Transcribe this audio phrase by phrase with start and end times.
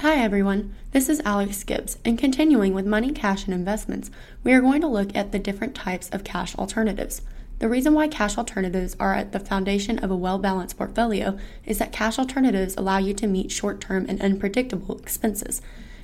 [0.00, 4.10] Hi everyone, this is Alex Gibbs, and continuing with money, cash, and investments,
[4.42, 7.20] we are going to look at the different types of cash alternatives.
[7.58, 11.76] The reason why cash alternatives are at the foundation of a well balanced portfolio is
[11.80, 15.60] that cash alternatives allow you to meet short term and unpredictable expenses.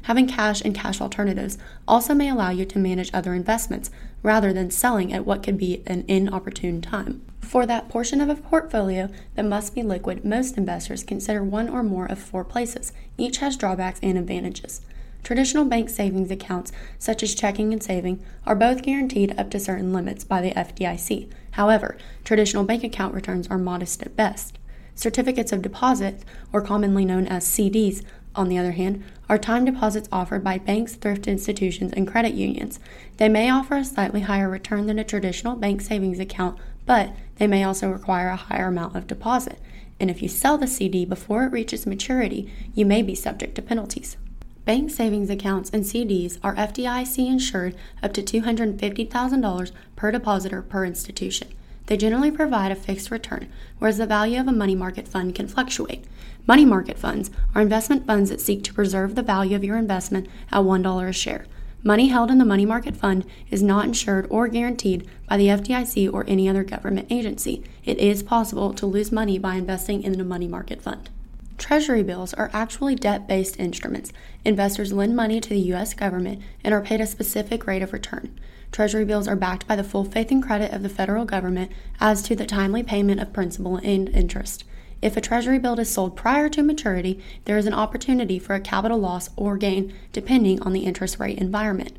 [0.07, 3.91] Having cash and cash alternatives also may allow you to manage other investments
[4.23, 7.23] rather than selling at what could be an inopportune time.
[7.41, 11.82] For that portion of a portfolio that must be liquid, most investors consider one or
[11.82, 12.92] more of four places.
[13.19, 14.80] Each has drawbacks and advantages.
[15.24, 19.92] Traditional bank savings accounts, such as checking and saving, are both guaranteed up to certain
[19.92, 21.28] limits by the FDIC.
[21.52, 24.61] However, traditional bank account returns are modest at best.
[24.95, 28.05] Certificates of deposit, or commonly known as CDs,
[28.37, 32.79] on the other hand, are time deposits offered by banks, thrift institutions, and credit unions.
[33.17, 37.47] They may offer a slightly higher return than a traditional bank savings account, but they
[37.47, 39.59] may also require a higher amount of deposit.
[39.99, 43.62] And if you sell the CD before it reaches maturity, you may be subject to
[43.62, 44.17] penalties.
[44.65, 51.48] Bank savings accounts and CDs are FDIC insured up to $250,000 per depositor per institution.
[51.87, 53.48] They generally provide a fixed return,
[53.79, 56.05] whereas the value of a money market fund can fluctuate.
[56.47, 60.28] Money market funds are investment funds that seek to preserve the value of your investment
[60.51, 61.47] at $1 a share.
[61.84, 66.12] Money held in the money market fund is not insured or guaranteed by the FDIC
[66.12, 67.62] or any other government agency.
[67.84, 71.11] It is possible to lose money by investing in a money market fund.
[71.59, 74.12] Treasury bills are actually debt based instruments.
[74.45, 75.95] Investors lend money to the U.S.
[75.95, 78.39] government and are paid a specific rate of return.
[78.73, 82.23] Treasury bills are backed by the full faith and credit of the federal government as
[82.23, 84.65] to the timely payment of principal and interest.
[85.01, 88.61] If a Treasury bill is sold prior to maturity, there is an opportunity for a
[88.61, 91.97] capital loss or gain depending on the interest rate environment.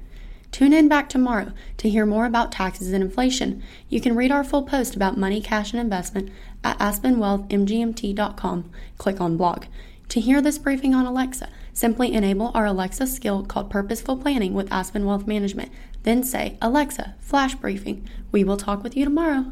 [0.51, 3.61] Tune in back tomorrow to hear more about taxes and inflation.
[3.89, 6.31] You can read our full post about money, cash, and investment
[6.63, 8.71] at aspenwealthmgmt.com.
[8.97, 9.65] Click on blog.
[10.09, 14.71] To hear this briefing on Alexa, simply enable our Alexa skill called Purposeful Planning with
[14.71, 15.71] Aspen Wealth Management.
[16.03, 18.07] Then say, Alexa, flash briefing.
[18.31, 19.51] We will talk with you tomorrow.